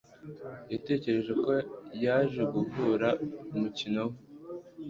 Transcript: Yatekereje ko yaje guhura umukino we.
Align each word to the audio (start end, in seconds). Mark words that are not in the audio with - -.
Yatekereje 0.71 1.33
ko 1.43 1.51
yaje 2.03 2.41
guhura 2.53 3.09
umukino 3.53 4.01
we. 4.09 4.17